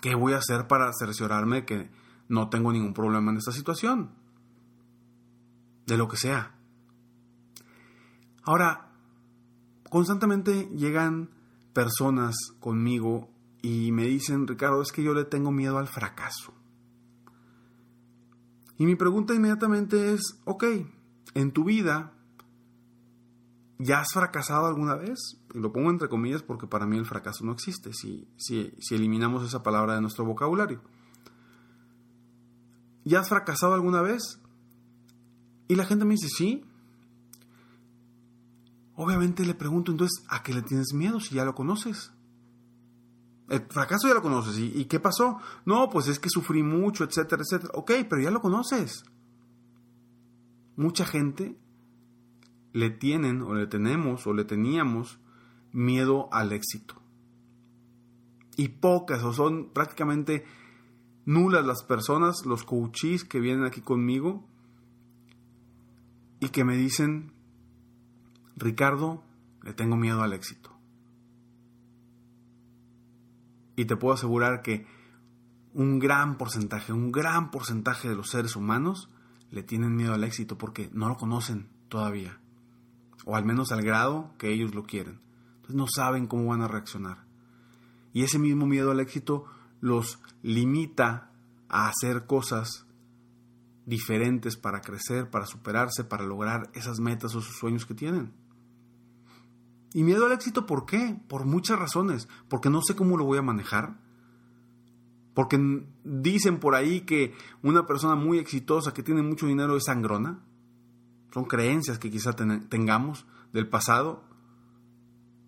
¿Qué 0.00 0.14
voy 0.14 0.34
a 0.34 0.38
hacer 0.38 0.68
para 0.68 0.92
cerciorarme 0.92 1.56
de 1.56 1.64
que 1.66 1.90
no 2.28 2.50
tengo 2.50 2.70
ningún 2.70 2.94
problema 2.94 3.32
en 3.32 3.38
esta 3.38 3.50
situación? 3.50 4.12
De 5.86 5.96
lo 5.96 6.06
que 6.06 6.16
sea. 6.16 6.61
Ahora, 8.44 8.92
constantemente 9.90 10.68
llegan 10.74 11.30
personas 11.72 12.34
conmigo 12.60 13.30
y 13.62 13.92
me 13.92 14.04
dicen, 14.06 14.46
Ricardo, 14.46 14.82
es 14.82 14.90
que 14.92 15.02
yo 15.02 15.14
le 15.14 15.24
tengo 15.24 15.52
miedo 15.52 15.78
al 15.78 15.86
fracaso. 15.86 16.52
Y 18.78 18.86
mi 18.86 18.96
pregunta 18.96 19.34
inmediatamente 19.34 20.12
es, 20.12 20.40
ok, 20.44 20.64
en 21.34 21.52
tu 21.52 21.64
vida, 21.64 22.12
¿ya 23.78 24.00
has 24.00 24.12
fracasado 24.12 24.66
alguna 24.66 24.96
vez? 24.96 25.18
Y 25.54 25.60
lo 25.60 25.72
pongo 25.72 25.90
entre 25.90 26.08
comillas 26.08 26.42
porque 26.42 26.66
para 26.66 26.86
mí 26.86 26.96
el 26.96 27.06
fracaso 27.06 27.44
no 27.44 27.52
existe 27.52 27.92
si, 27.92 28.28
si, 28.36 28.72
si 28.80 28.94
eliminamos 28.96 29.44
esa 29.44 29.62
palabra 29.62 29.94
de 29.94 30.00
nuestro 30.00 30.24
vocabulario. 30.24 30.82
¿Ya 33.04 33.20
has 33.20 33.28
fracasado 33.28 33.74
alguna 33.74 34.02
vez? 34.02 34.40
Y 35.68 35.76
la 35.76 35.84
gente 35.84 36.04
me 36.04 36.14
dice, 36.14 36.28
sí. 36.28 36.64
Obviamente 38.94 39.44
le 39.44 39.54
pregunto, 39.54 39.90
entonces, 39.90 40.24
¿a 40.28 40.42
qué 40.42 40.52
le 40.52 40.62
tienes 40.62 40.92
miedo 40.92 41.18
si 41.20 41.36
ya 41.36 41.44
lo 41.44 41.54
conoces? 41.54 42.12
El 43.48 43.66
fracaso 43.68 44.08
ya 44.08 44.14
lo 44.14 44.22
conoces. 44.22 44.58
¿Y, 44.58 44.84
qué 44.86 45.00
pasó? 45.00 45.38
No, 45.64 45.90
pues 45.90 46.08
es 46.08 46.18
que 46.18 46.30
sufrí 46.30 46.62
mucho, 46.62 47.04
etcétera, 47.04 47.42
etcétera. 47.42 47.72
Ok, 47.74 47.92
pero 48.08 48.22
ya 48.22 48.30
lo 48.30 48.40
conoces. 48.40 49.04
Mucha 50.76 51.04
gente 51.04 51.58
le 52.72 52.90
tienen 52.90 53.42
o 53.42 53.54
le 53.54 53.66
tenemos 53.66 54.26
o 54.26 54.32
le 54.32 54.44
teníamos 54.44 55.18
miedo 55.72 56.28
al 56.32 56.52
éxito. 56.52 56.94
Y 58.56 58.68
pocas 58.68 59.22
o 59.22 59.32
son 59.32 59.70
prácticamente 59.70 60.44
nulas 61.24 61.64
las 61.64 61.82
personas, 61.82 62.46
los 62.46 62.64
coaches 62.64 63.24
que 63.24 63.40
vienen 63.40 63.64
aquí 63.64 63.80
conmigo 63.80 64.46
y 66.40 66.48
que 66.48 66.64
me 66.64 66.76
dicen, 66.76 67.31
Ricardo, 68.56 69.22
le 69.62 69.72
tengo 69.72 69.96
miedo 69.96 70.22
al 70.22 70.32
éxito. 70.32 70.70
Y 73.76 73.86
te 73.86 73.96
puedo 73.96 74.14
asegurar 74.14 74.62
que 74.62 74.86
un 75.74 75.98
gran 75.98 76.36
porcentaje, 76.36 76.92
un 76.92 77.12
gran 77.12 77.50
porcentaje 77.50 78.08
de 78.08 78.14
los 78.14 78.30
seres 78.30 78.56
humanos 78.56 79.08
le 79.50 79.62
tienen 79.62 79.96
miedo 79.96 80.14
al 80.14 80.24
éxito 80.24 80.58
porque 80.58 80.90
no 80.92 81.08
lo 81.08 81.16
conocen 81.16 81.68
todavía. 81.88 82.38
O 83.24 83.36
al 83.36 83.44
menos 83.44 83.72
al 83.72 83.82
grado 83.82 84.34
que 84.38 84.52
ellos 84.52 84.74
lo 84.74 84.84
quieren. 84.84 85.20
Entonces 85.56 85.76
no 85.76 85.86
saben 85.86 86.26
cómo 86.26 86.46
van 86.46 86.62
a 86.62 86.68
reaccionar. 86.68 87.24
Y 88.12 88.24
ese 88.24 88.38
mismo 88.38 88.66
miedo 88.66 88.90
al 88.90 89.00
éxito 89.00 89.46
los 89.80 90.18
limita 90.42 91.30
a 91.68 91.88
hacer 91.88 92.26
cosas 92.26 92.86
diferentes 93.86 94.56
para 94.56 94.80
crecer, 94.80 95.30
para 95.30 95.46
superarse, 95.46 96.04
para 96.04 96.24
lograr 96.24 96.70
esas 96.74 97.00
metas 97.00 97.34
o 97.34 97.40
sus 97.40 97.56
sueños 97.56 97.86
que 97.86 97.94
tienen. 97.94 98.32
Y 99.94 100.02
miedo 100.04 100.26
al 100.26 100.32
éxito, 100.32 100.66
¿por 100.66 100.86
qué? 100.86 101.20
Por 101.28 101.44
muchas 101.44 101.78
razones. 101.78 102.28
Porque 102.48 102.70
no 102.70 102.80
sé 102.82 102.96
cómo 102.96 103.16
lo 103.16 103.24
voy 103.24 103.38
a 103.38 103.42
manejar. 103.42 103.98
Porque 105.34 105.86
dicen 106.04 106.60
por 106.60 106.74
ahí 106.74 107.02
que 107.02 107.34
una 107.62 107.86
persona 107.86 108.14
muy 108.14 108.38
exitosa 108.38 108.94
que 108.94 109.02
tiene 109.02 109.22
mucho 109.22 109.46
dinero 109.46 109.76
es 109.76 109.84
sangrona. 109.84 110.40
Son 111.32 111.44
creencias 111.44 111.98
que 111.98 112.10
quizá 112.10 112.32
tengamos 112.32 113.26
del 113.52 113.68
pasado 113.68 114.24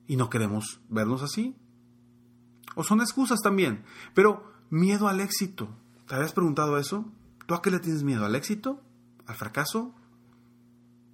y 0.06 0.16
no 0.16 0.30
queremos 0.30 0.80
vernos 0.88 1.22
así. 1.22 1.56
O 2.74 2.82
son 2.82 3.00
excusas 3.00 3.40
también. 3.40 3.84
Pero 4.14 4.52
miedo 4.70 5.08
al 5.08 5.20
éxito. 5.20 5.68
¿Te 6.06 6.14
habías 6.14 6.32
preguntado 6.32 6.78
eso? 6.78 7.10
¿Tú 7.46 7.54
a 7.54 7.62
qué 7.62 7.70
le 7.70 7.78
tienes 7.78 8.02
miedo? 8.02 8.24
¿Al 8.24 8.34
éxito? 8.34 8.80
¿Al 9.26 9.34
fracaso? 9.34 9.94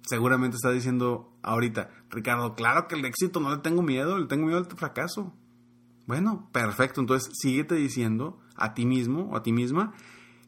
Seguramente 0.03 0.55
está 0.55 0.71
diciendo 0.71 1.33
ahorita, 1.41 1.89
Ricardo, 2.09 2.55
claro 2.55 2.87
que 2.87 2.95
el 2.95 3.05
éxito 3.05 3.39
no 3.39 3.49
le 3.51 3.61
tengo 3.61 3.81
miedo, 3.81 4.17
le 4.17 4.27
tengo 4.27 4.45
miedo 4.45 4.59
al 4.59 4.65
fracaso. 4.65 5.33
Bueno, 6.07 6.49
perfecto, 6.51 7.01
entonces 7.01 7.31
síguete 7.33 7.75
diciendo 7.75 8.39
a 8.55 8.73
ti 8.73 8.85
mismo 8.85 9.29
o 9.31 9.37
a 9.37 9.43
ti 9.43 9.51
misma 9.51 9.93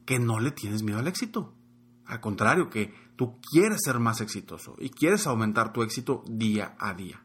que 0.05 0.19
no 0.19 0.39
le 0.39 0.51
tienes 0.51 0.83
miedo 0.83 0.99
al 0.99 1.07
éxito. 1.07 1.53
Al 2.05 2.19
contrario, 2.19 2.69
que 2.69 2.93
tú 3.15 3.39
quieres 3.51 3.79
ser 3.83 3.99
más 3.99 4.19
exitoso 4.21 4.75
y 4.79 4.89
quieres 4.89 5.25
aumentar 5.27 5.71
tu 5.71 5.83
éxito 5.83 6.23
día 6.27 6.75
a 6.79 6.93
día. 6.93 7.23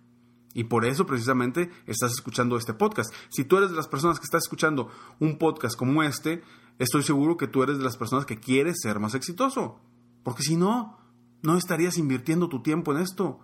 Y 0.55 0.65
por 0.65 0.85
eso 0.85 1.07
precisamente 1.07 1.71
estás 1.87 2.13
escuchando 2.13 2.57
este 2.57 2.75
podcast. 2.75 3.13
Si 3.29 3.45
tú 3.45 3.59
eres 3.59 3.71
de 3.71 3.77
las 3.77 3.89
personas 3.89 4.19
que 4.19 4.25
estás 4.25 4.45
escuchando 4.45 4.89
un 5.21 5.39
podcast 5.39 5.77
como 5.77 6.03
este, 6.03 6.43
estoy 6.79 7.03
seguro 7.03 7.37
que 7.37 7.49
tú 7.49 7.63
eres 7.63 7.79
de 7.79 7.85
las 7.85 7.97
personas 7.97 8.25
que 8.25 8.39
quieres 8.39 8.77
ser 8.83 8.99
más 8.99 9.15
exitoso. 9.15 9.81
Porque 10.23 10.43
si 10.43 10.57
no, 10.57 10.98
no 11.43 11.57
estarías 11.57 11.99
invirtiendo 11.99 12.49
tu 12.49 12.63
tiempo 12.63 12.93
en 12.93 13.01
esto. 13.01 13.41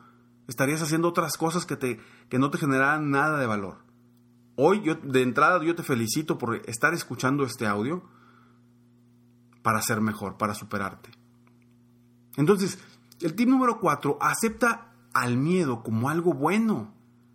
Estarías 0.49 0.83
haciendo 0.83 1.09
otras 1.09 1.37
cosas 1.37 1.65
que, 1.65 1.77
te, 1.77 2.01
que 2.29 2.39
no 2.39 2.51
te 2.51 2.59
generaran 2.59 3.11
nada 3.11 3.39
de 3.39 3.47
valor. 3.47 3.79
Hoy, 4.57 4.83
yo, 4.83 4.95
de 4.97 5.23
entrada, 5.23 5.63
yo 5.65 5.75
te 5.75 5.83
felicito 5.83 6.39
por 6.39 6.57
estar 6.69 6.95
escuchando 6.95 7.45
este 7.45 7.67
audio 7.67 8.05
para 9.63 9.81
ser 9.83 10.01
mejor, 10.01 10.37
para 10.37 10.55
superarte. 10.55 11.11
Entonces, 12.37 12.79
el 13.21 13.35
tip 13.35 13.49
número 13.49 13.81
cuatro, 13.81 14.19
acepta 14.21 14.93
al 15.13 15.37
miedo 15.37 15.83
como 15.83 16.09
algo 16.09 16.35
bueno 16.35 16.93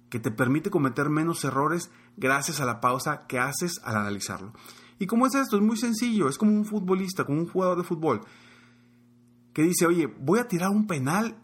que 0.10 0.20
te 0.20 0.32
permite 0.32 0.70
cometer 0.70 1.10
menos 1.10 1.44
errores 1.44 1.92
gracias 2.18 2.60
a 2.60 2.66
la 2.66 2.82
pausa 2.82 3.25
que 3.28 3.39
haces 3.39 3.80
al 3.84 3.98
analizarlo. 3.98 4.54
¿Y 5.00 5.08
cómo 5.08 5.25
es 5.25 5.36
esto? 5.36 5.56
Es 5.56 5.63
muy 5.63 5.78
sencillo, 5.78 6.28
es 6.28 6.38
como 6.38 6.51
un 6.51 6.66
futbolista, 6.66 7.24
como 7.24 7.39
un 7.39 7.48
jugador 7.48 7.78
de 7.78 7.84
fútbol 7.84 8.22
que 9.60 9.66
dice, 9.66 9.86
oye, 9.86 10.08
voy 10.08 10.39
a 10.39 10.48
tirar 10.48 10.70
un 10.70 10.88
penal 10.88 11.36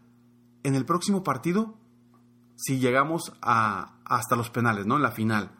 en 0.63 0.74
el 0.75 0.86
próximo 0.86 1.22
partido 1.22 1.75
si 2.55 2.79
llegamos 2.79 3.34
a, 3.41 3.98
hasta 4.05 4.38
los 4.38 4.50
penales, 4.50 4.86
¿no? 4.86 4.95
En 4.95 5.01
la 5.01 5.12
final. 5.12 5.51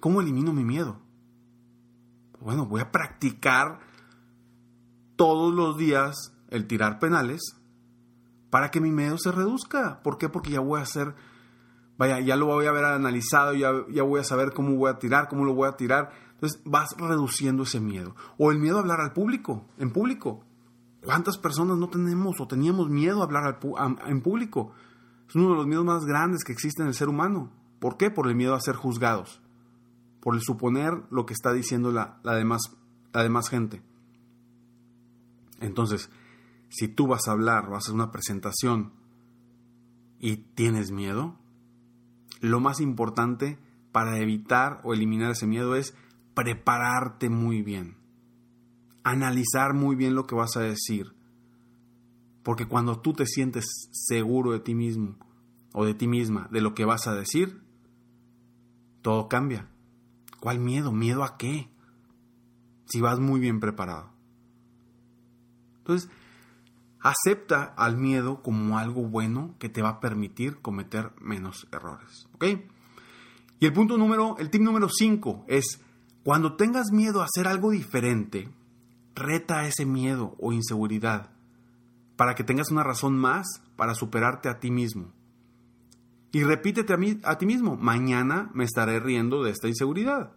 ¿Cómo 0.00 0.20
elimino 0.20 0.52
mi 0.52 0.64
miedo? 0.64 0.98
Bueno, 2.40 2.66
voy 2.66 2.80
a 2.80 2.90
practicar 2.90 3.78
todos 5.14 5.54
los 5.54 5.78
días 5.78 6.32
el 6.48 6.66
tirar 6.66 6.98
penales 6.98 7.60
para 8.50 8.72
que 8.72 8.80
mi 8.80 8.90
miedo 8.90 9.16
se 9.16 9.30
reduzca. 9.30 10.02
¿Por 10.02 10.18
qué? 10.18 10.28
Porque 10.28 10.50
ya 10.50 10.58
voy 10.58 10.80
a 10.80 10.82
hacer, 10.82 11.14
vaya, 11.96 12.18
ya 12.18 12.34
lo 12.34 12.46
voy 12.46 12.66
a 12.66 12.70
haber 12.70 12.86
analizado, 12.86 13.54
ya, 13.54 13.70
ya 13.88 14.02
voy 14.02 14.18
a 14.18 14.24
saber 14.24 14.52
cómo 14.52 14.74
voy 14.74 14.90
a 14.90 14.98
tirar, 14.98 15.28
cómo 15.28 15.44
lo 15.44 15.54
voy 15.54 15.68
a 15.68 15.76
tirar. 15.76 16.10
Entonces 16.32 16.60
vas 16.64 16.88
reduciendo 16.98 17.62
ese 17.62 17.78
miedo. 17.78 18.16
O 18.36 18.50
el 18.50 18.58
miedo 18.58 18.78
a 18.78 18.80
hablar 18.80 18.98
al 19.00 19.12
público, 19.12 19.68
en 19.78 19.92
público. 19.92 20.44
¿Cuántas 21.04 21.36
personas 21.36 21.76
no 21.76 21.88
tenemos 21.88 22.40
o 22.40 22.46
teníamos 22.46 22.88
miedo 22.88 23.20
a 23.20 23.24
hablar 23.24 23.60
en 24.06 24.22
público? 24.22 24.72
Es 25.28 25.34
uno 25.34 25.50
de 25.50 25.56
los 25.56 25.66
miedos 25.66 25.84
más 25.84 26.04
grandes 26.06 26.44
que 26.44 26.52
existe 26.52 26.82
en 26.82 26.88
el 26.88 26.94
ser 26.94 27.08
humano. 27.08 27.52
¿Por 27.78 27.98
qué? 27.98 28.10
Por 28.10 28.26
el 28.28 28.34
miedo 28.34 28.54
a 28.54 28.60
ser 28.60 28.74
juzgados. 28.74 29.42
Por 30.20 30.34
el 30.34 30.40
suponer 30.40 31.02
lo 31.10 31.26
que 31.26 31.34
está 31.34 31.52
diciendo 31.52 31.92
la, 31.92 32.18
la, 32.22 32.34
demás, 32.34 32.62
la 33.12 33.22
demás 33.22 33.50
gente. 33.50 33.82
Entonces, 35.60 36.08
si 36.70 36.88
tú 36.88 37.06
vas 37.06 37.28
a 37.28 37.32
hablar 37.32 37.68
o 37.68 37.76
hacer 37.76 37.94
una 37.94 38.10
presentación 38.10 38.92
y 40.18 40.36
tienes 40.36 40.90
miedo, 40.90 41.36
lo 42.40 42.60
más 42.60 42.80
importante 42.80 43.58
para 43.92 44.18
evitar 44.18 44.80
o 44.84 44.94
eliminar 44.94 45.32
ese 45.32 45.46
miedo 45.46 45.76
es 45.76 45.94
prepararte 46.34 47.28
muy 47.28 47.62
bien 47.62 48.03
analizar 49.04 49.74
muy 49.74 49.94
bien 49.94 50.14
lo 50.14 50.26
que 50.26 50.34
vas 50.34 50.56
a 50.56 50.60
decir. 50.60 51.14
Porque 52.42 52.66
cuando 52.66 53.00
tú 53.00 53.12
te 53.12 53.26
sientes 53.26 53.88
seguro 53.92 54.52
de 54.52 54.60
ti 54.60 54.74
mismo 54.74 55.16
o 55.72 55.84
de 55.84 55.94
ti 55.94 56.08
misma, 56.08 56.48
de 56.50 56.60
lo 56.60 56.74
que 56.74 56.84
vas 56.84 57.06
a 57.06 57.14
decir, 57.14 57.62
todo 59.02 59.28
cambia. 59.28 59.68
¿Cuál 60.40 60.58
miedo? 60.58 60.92
¿Miedo 60.92 61.24
a 61.24 61.36
qué? 61.36 61.68
Si 62.86 63.00
vas 63.00 63.18
muy 63.20 63.40
bien 63.40 63.60
preparado. 63.60 64.12
Entonces, 65.78 66.10
acepta 67.00 67.62
al 67.76 67.96
miedo 67.96 68.42
como 68.42 68.78
algo 68.78 69.02
bueno 69.02 69.54
que 69.58 69.68
te 69.68 69.82
va 69.82 69.90
a 69.90 70.00
permitir 70.00 70.60
cometer 70.60 71.12
menos 71.20 71.66
errores. 71.70 72.28
¿Ok? 72.34 72.44
Y 73.60 73.66
el 73.66 73.72
punto 73.72 73.98
número, 73.98 74.36
el 74.38 74.50
tip 74.50 74.62
número 74.62 74.88
5 74.88 75.44
es, 75.48 75.80
cuando 76.22 76.56
tengas 76.56 76.92
miedo 76.92 77.20
a 77.20 77.26
hacer 77.26 77.46
algo 77.46 77.70
diferente, 77.70 78.48
reta 79.14 79.66
ese 79.66 79.86
miedo 79.86 80.34
o 80.38 80.52
inseguridad 80.52 81.30
para 82.16 82.34
que 82.34 82.44
tengas 82.44 82.70
una 82.70 82.82
razón 82.82 83.16
más 83.16 83.62
para 83.76 83.94
superarte 83.94 84.48
a 84.48 84.60
ti 84.60 84.70
mismo. 84.70 85.12
Y 86.32 86.42
repítete 86.42 86.92
a, 86.92 86.96
mí, 86.96 87.20
ti 87.38 87.46
mismo, 87.46 87.76
mañana 87.76 88.50
me 88.54 88.64
estaré 88.64 88.98
riendo 88.98 89.42
de 89.44 89.50
esta 89.50 89.68
inseguridad. 89.68 90.32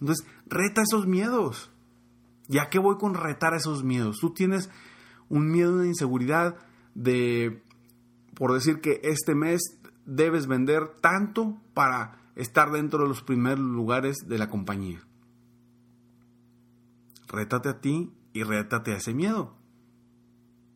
Entonces, 0.00 0.26
reta 0.46 0.82
esos 0.82 1.06
miedos. 1.06 1.70
¿Ya 2.48 2.68
que 2.68 2.78
voy 2.78 2.96
con 2.96 3.14
retar 3.14 3.54
esos 3.54 3.82
miedos? 3.82 4.18
Tú 4.20 4.32
tienes 4.32 4.70
un 5.28 5.50
miedo, 5.50 5.74
una 5.74 5.86
inseguridad 5.86 6.56
de, 6.94 7.62
por 8.34 8.52
decir 8.52 8.80
que 8.80 9.00
este 9.04 9.34
mes 9.34 9.60
debes 10.04 10.46
vender 10.46 10.88
tanto 11.00 11.60
para 11.74 12.18
estar 12.36 12.70
dentro 12.70 13.02
de 13.02 13.08
los 13.08 13.22
primeros 13.22 13.60
lugares 13.60 14.16
de 14.26 14.38
la 14.38 14.48
compañía. 14.48 15.00
Rétate 17.28 17.68
a 17.68 17.80
ti 17.80 18.12
y 18.32 18.42
rétate 18.42 18.92
a 18.92 18.96
ese 18.96 19.14
miedo. 19.14 19.56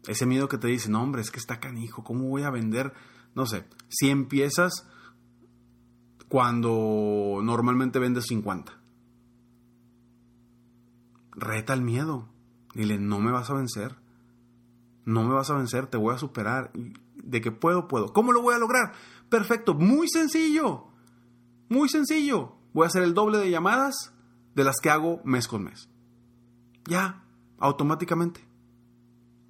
Ese 0.06 0.26
miedo 0.26 0.48
que 0.48 0.58
te 0.58 0.68
dice, 0.68 0.90
no 0.90 1.02
hombre, 1.02 1.22
es 1.22 1.30
que 1.30 1.38
está 1.38 1.60
canijo, 1.60 2.04
¿cómo 2.04 2.28
voy 2.28 2.42
a 2.42 2.50
vender? 2.50 2.92
No 3.34 3.46
sé, 3.46 3.64
si 3.88 4.10
empiezas 4.10 4.86
cuando 6.28 7.40
normalmente 7.42 7.98
vendes 7.98 8.24
50. 8.26 8.72
Reta 11.32 11.74
el 11.74 11.82
miedo. 11.82 12.28
Dile, 12.74 12.98
no 12.98 13.20
me 13.20 13.30
vas 13.30 13.50
a 13.50 13.54
vencer. 13.54 13.96
No 15.04 15.24
me 15.24 15.34
vas 15.34 15.50
a 15.50 15.56
vencer, 15.56 15.86
te 15.86 15.98
voy 15.98 16.14
a 16.14 16.18
superar. 16.18 16.72
De 17.14 17.40
que 17.40 17.52
puedo, 17.52 17.86
puedo. 17.86 18.12
¿Cómo 18.12 18.32
lo 18.32 18.42
voy 18.42 18.54
a 18.54 18.58
lograr? 18.58 18.92
Perfecto, 19.28 19.74
muy 19.74 20.08
sencillo. 20.08 20.88
Muy 21.68 21.88
sencillo. 21.88 22.56
Voy 22.72 22.84
a 22.84 22.88
hacer 22.88 23.02
el 23.02 23.14
doble 23.14 23.38
de 23.38 23.50
llamadas 23.50 24.14
de 24.54 24.64
las 24.64 24.76
que 24.82 24.90
hago 24.90 25.20
mes 25.24 25.48
con 25.48 25.64
mes. 25.64 25.91
Ya, 26.86 27.22
automáticamente. 27.58 28.40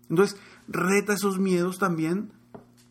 Entonces, 0.09 0.39
reta 0.69 1.15
esos 1.15 1.39
miedos 1.39 1.79
también 1.79 2.33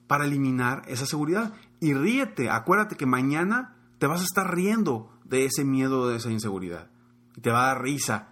para 0.07 0.25
eliminar 0.25 0.83
esa 0.87 1.05
seguridad. 1.05 1.53
Y 1.79 1.93
ríete, 1.93 2.49
acuérdate 2.49 2.95
que 2.95 3.05
mañana 3.05 3.75
te 3.97 4.07
vas 4.07 4.21
a 4.21 4.25
estar 4.25 4.53
riendo 4.53 5.11
de 5.23 5.45
ese 5.45 5.63
miedo, 5.63 6.09
de 6.09 6.17
esa 6.17 6.31
inseguridad. 6.31 6.89
Y 7.35 7.41
te 7.41 7.51
va 7.51 7.63
a 7.63 7.67
dar 7.67 7.81
risa 7.81 8.29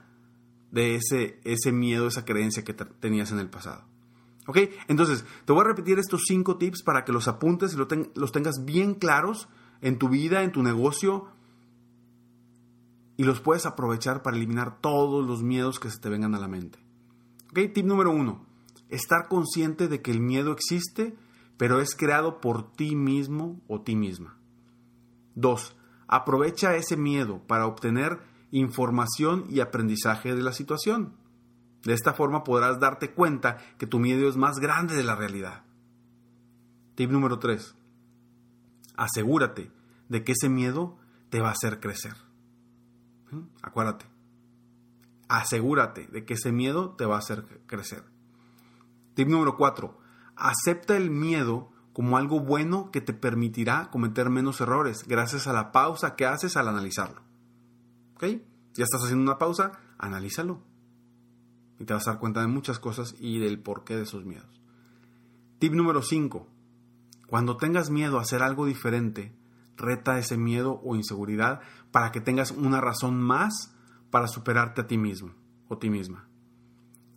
de 0.72 0.96
ese, 0.96 1.40
ese 1.44 1.72
miedo, 1.72 2.08
esa 2.08 2.26
creencia 2.26 2.64
que 2.64 2.74
tenías 2.74 3.32
en 3.32 3.40
el 3.40 3.50
pasado. 3.50 3.86
¿Ok? 4.48 4.58
Entonces, 4.88 5.24
te 5.46 5.54
voy 5.54 5.62
a 5.62 5.68
repetir 5.68 6.00
estos 6.00 6.24
cinco 6.28 6.58
tips 6.58 6.82
para 6.84 7.06
que 7.06 7.12
los 7.12 7.28
apuntes 7.28 7.76
y 7.76 7.78
los 7.78 8.32
tengas 8.32 8.66
bien 8.66 8.96
claros 8.96 9.48
en 9.82 10.00
tu 10.00 10.10
vida, 10.10 10.44
en 10.44 10.52
tu 10.52 10.64
negocio, 10.64 11.28
y 13.20 13.26
los 13.26 13.42
puedes 13.42 13.66
aprovechar 13.66 14.22
para 14.22 14.38
eliminar 14.38 14.80
todos 14.80 15.28
los 15.28 15.44
miedos 15.44 15.78
que 15.78 15.90
se 15.90 16.00
te 16.00 16.08
vengan 16.08 16.36
a 16.36 16.40
la 16.40 16.48
mente. 16.48 16.80
Tip 17.54 17.84
número 17.84 18.12
uno, 18.12 18.46
estar 18.88 19.28
consciente 19.28 19.90
de 19.90 20.02
que 20.02 20.12
el 20.12 20.22
miedo 20.22 20.54
existe, 20.54 21.18
pero 21.58 21.82
es 21.82 21.98
creado 21.98 22.40
por 22.40 22.72
ti 22.72 22.96
mismo 22.96 23.60
o 23.68 23.82
ti 23.82 23.98
misma. 23.98 24.38
Dos, 25.36 25.76
aprovecha 26.08 26.78
ese 26.78 26.96
miedo 26.96 27.46
para 27.46 27.68
obtener 27.68 28.22
información 28.52 29.44
y 29.50 29.60
aprendizaje 29.60 30.34
de 30.34 30.42
la 30.42 30.54
situación. 30.54 31.18
De 31.84 31.92
esta 31.92 32.14
forma 32.14 32.46
podrás 32.46 32.80
darte 32.80 33.12
cuenta 33.12 33.58
que 33.78 33.86
tu 33.86 34.00
miedo 34.00 34.30
es 34.30 34.38
más 34.38 34.60
grande 34.60 34.96
de 34.96 35.04
la 35.04 35.18
realidad. 35.18 35.66
Tip 36.96 37.12
número 37.12 37.38
3. 37.38 37.76
Asegúrate 38.96 39.74
de 40.08 40.24
que 40.24 40.32
ese 40.32 40.48
miedo 40.48 40.96
te 41.30 41.42
va 41.42 41.50
a 41.50 41.52
hacer 41.52 41.82
crecer. 41.82 42.29
Acuérdate. 43.62 44.06
Asegúrate 45.28 46.08
de 46.08 46.26
que 46.26 46.34
ese 46.34 46.52
miedo 46.52 46.96
te 46.96 47.06
va 47.06 47.16
a 47.16 47.20
hacer 47.20 47.46
crecer. 47.68 48.04
Tip 49.14 49.28
número 49.28 49.58
4. 49.58 49.98
Acepta 50.36 50.98
el 50.98 51.12
miedo 51.12 51.72
como 51.94 52.18
algo 52.18 52.40
bueno 52.40 52.92
que 52.92 53.02
te 53.02 53.14
permitirá 53.14 53.90
cometer 53.92 54.30
menos 54.30 54.62
errores 54.62 55.04
gracias 55.06 55.48
a 55.48 55.54
la 55.54 55.72
pausa 55.72 56.16
que 56.16 56.26
haces 56.26 56.56
al 56.58 56.68
analizarlo. 56.68 57.22
Ya 58.22 58.84
estás 58.84 59.04
haciendo 59.04 59.24
una 59.24 59.38
pausa, 59.38 59.74
analízalo. 59.98 60.62
Y 61.80 61.86
te 61.86 61.94
vas 61.94 62.08
a 62.08 62.12
dar 62.12 62.20
cuenta 62.20 62.42
de 62.42 62.48
muchas 62.48 62.80
cosas 62.80 63.16
y 63.20 63.40
del 63.40 63.60
porqué 63.60 63.96
de 63.96 64.04
esos 64.04 64.26
miedos. 64.26 64.62
Tip 65.60 65.74
número 65.74 66.02
5. 66.02 66.48
Cuando 67.28 67.58
tengas 67.58 67.90
miedo 67.90 68.18
a 68.18 68.22
hacer 68.22 68.42
algo 68.42 68.66
diferente, 68.66 69.34
reta 69.80 70.20
ese 70.20 70.38
miedo 70.38 70.80
o 70.84 70.96
inseguridad 70.96 71.62
para 71.92 72.12
que 72.12 72.22
tengas 72.22 72.52
una 72.52 72.82
razón 72.82 73.20
más 73.20 73.74
para 74.12 74.28
superarte 74.28 74.82
a 74.82 74.88
ti 74.88 74.98
mismo 74.98 75.34
o 75.68 75.78
ti 75.78 75.90
misma. 75.90 76.28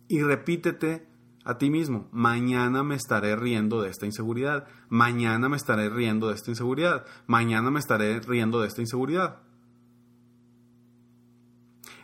Y 0.07 0.21
repítete 0.21 1.07
a 1.45 1.57
ti 1.57 1.69
mismo, 1.69 2.07
mañana 2.11 2.83
me 2.83 2.95
estaré 2.95 3.35
riendo 3.35 3.81
de 3.81 3.89
esta 3.89 4.05
inseguridad, 4.05 4.67
mañana 4.89 5.49
me 5.49 5.57
estaré 5.57 5.89
riendo 5.89 6.29
de 6.29 6.35
esta 6.35 6.51
inseguridad, 6.51 7.05
mañana 7.27 7.69
me 7.69 7.79
estaré 7.79 8.19
riendo 8.21 8.61
de 8.61 8.67
esta 8.67 8.81
inseguridad. 8.81 9.41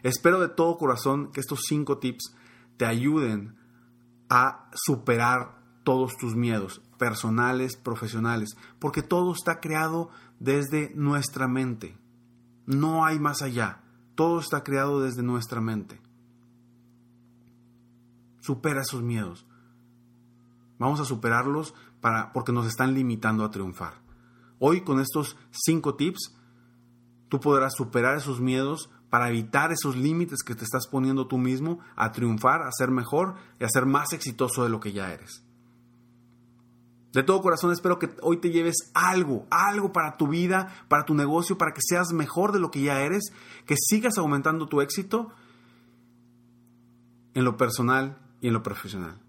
Espero 0.04 0.40
de 0.40 0.50
todo 0.50 0.78
corazón 0.78 1.32
que 1.32 1.40
estos 1.40 1.62
cinco 1.68 2.00
tips 2.00 2.36
te 2.78 2.86
ayuden 2.86 3.58
a 4.30 4.70
superar 4.74 5.60
todos 5.84 6.16
tus 6.18 6.36
miedos, 6.36 6.82
personales, 6.98 7.76
profesionales, 7.76 8.50
porque 8.80 9.02
todo 9.02 9.34
está 9.34 9.60
creado 9.60 10.10
desde 10.40 10.92
nuestra 10.96 11.48
mente. 11.48 11.98
No 12.66 13.06
hay 13.06 13.20
más 13.20 13.42
allá. 13.42 13.82
Todo 14.16 14.40
está 14.40 14.64
creado 14.64 15.02
desde 15.02 15.24
nuestra 15.24 15.62
mente. 15.62 16.02
Supera 18.40 18.82
esos 18.82 19.02
miedos. 19.02 19.46
Vamos 20.78 21.00
a 21.00 21.06
superarlos 21.06 21.74
para, 22.02 22.32
porque 22.32 22.52
nos 22.52 22.66
están 22.66 22.94
limitando 22.94 23.44
a 23.44 23.52
triunfar. 23.52 23.94
Hoy 24.60 24.82
con 24.82 25.00
estos 25.00 25.38
cinco 25.52 25.96
tips, 25.96 26.36
tú 27.28 27.40
podrás 27.40 27.74
superar 27.76 28.18
esos 28.18 28.40
miedos 28.40 28.90
para 29.10 29.30
evitar 29.30 29.72
esos 29.72 29.96
límites 29.96 30.44
que 30.44 30.56
te 30.56 30.64
estás 30.64 30.88
poniendo 30.88 31.28
tú 31.28 31.38
mismo 31.38 31.80
a 31.96 32.12
triunfar, 32.12 32.62
a 32.62 32.72
ser 32.72 32.92
mejor 32.92 33.36
y 33.60 33.64
a 33.64 33.70
ser 33.70 33.86
más 33.86 34.14
exitoso 34.14 34.64
de 34.64 34.70
lo 34.70 34.80
que 34.80 34.94
ya 34.94 35.12
eres. 35.12 35.44
De 37.14 37.24
todo 37.24 37.42
corazón 37.42 37.72
espero 37.72 37.98
que 37.98 38.10
hoy 38.22 38.38
te 38.38 38.52
lleves 38.52 38.92
algo, 38.94 39.48
algo 39.50 39.92
para 39.92 40.16
tu 40.18 40.28
vida, 40.28 40.86
para 40.88 41.06
tu 41.06 41.16
negocio, 41.16 41.58
para 41.58 41.74
que 41.74 41.82
seas 41.82 42.14
mejor 42.14 42.52
de 42.52 42.60
lo 42.60 42.70
que 42.70 42.82
ya 42.82 43.02
eres, 43.02 43.34
que 43.66 43.76
sigas 43.78 44.18
aumentando 44.18 44.68
tu 44.68 44.82
éxito 44.82 45.32
en 47.34 47.44
lo 47.44 47.58
personal 47.58 48.20
y 48.42 48.48
en 48.48 48.54
lo 48.54 48.62
profesional. 48.62 49.20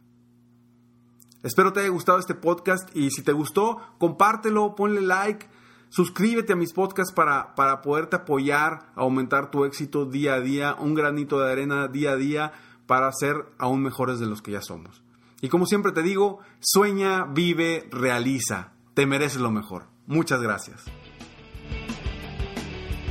Espero 1.43 1.73
te 1.73 1.81
haya 1.81 1.89
gustado 1.89 2.19
este 2.19 2.35
podcast 2.35 2.95
y 2.95 3.11
si 3.11 3.23
te 3.23 3.33
gustó, 3.33 3.79
compártelo, 3.99 4.75
ponle 4.75 5.01
like, 5.01 5.49
suscríbete 5.89 6.53
a 6.53 6.57
mis 6.57 6.75
podcasts 6.75 7.15
para, 7.15 7.55
para 7.55 7.81
poderte 7.81 8.17
apoyar, 8.17 8.93
aumentar 8.95 9.51
tu 9.51 9.65
éxito 9.65 10.05
día 10.05 10.35
a 10.35 10.41
día, 10.41 10.77
un 10.79 10.95
granito 10.95 11.41
de 11.41 11.51
arena 11.51 11.89
día 11.89 12.13
a 12.13 12.17
día 12.17 12.53
para 12.87 13.11
ser 13.13 13.47
aún 13.57 13.83
mejores 13.83 14.19
de 14.19 14.27
los 14.27 14.43
que 14.43 14.51
ya 14.51 14.61
somos. 14.61 15.03
Y 15.41 15.49
como 15.49 15.67
siempre 15.67 15.93
te 15.93 16.03
digo, 16.03 16.41
sueña, 16.61 17.25
vive, 17.25 17.89
realiza. 17.91 18.73
Te 18.95 19.07
mereces 19.07 19.41
lo 19.41 19.51
mejor. 19.51 19.87
Muchas 20.07 20.41
gracias. 20.41 20.85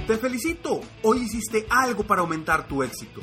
Te 0.06 0.18
felicito. 0.18 0.82
Hoy 1.04 1.20
hiciste 1.20 1.66
algo 1.70 2.04
para 2.04 2.22
aumentar 2.22 2.68
tu 2.68 2.84
éxito. 2.84 3.22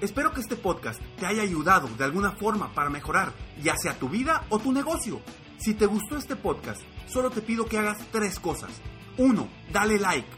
Espero 0.00 0.32
que 0.32 0.40
este 0.40 0.56
podcast 0.56 1.00
te 1.18 1.26
haya 1.26 1.42
ayudado 1.42 1.88
de 1.96 2.04
alguna 2.04 2.32
forma 2.32 2.74
para 2.74 2.90
mejorar 2.90 3.32
ya 3.62 3.74
sea 3.76 3.98
tu 3.98 4.08
vida 4.08 4.44
o 4.50 4.58
tu 4.58 4.72
negocio. 4.72 5.20
Si 5.58 5.74
te 5.74 5.86
gustó 5.86 6.16
este 6.18 6.36
podcast, 6.36 6.82
solo 7.06 7.30
te 7.30 7.40
pido 7.40 7.64
que 7.66 7.78
hagas 7.78 7.98
tres 8.12 8.38
cosas. 8.38 8.70
Uno, 9.16 9.48
Dale 9.72 9.98
like. 9.98 10.28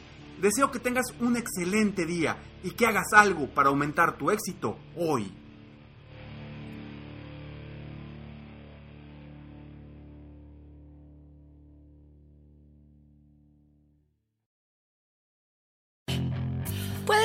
Deseo 0.40 0.70
que 0.70 0.78
tengas 0.78 1.06
un 1.20 1.36
excelente 1.36 2.06
día 2.06 2.38
y 2.62 2.70
que 2.70 2.86
hagas 2.86 3.12
algo 3.14 3.48
para 3.48 3.68
aumentar 3.68 4.16
tu 4.16 4.30
éxito 4.30 4.78
hoy. 4.96 5.43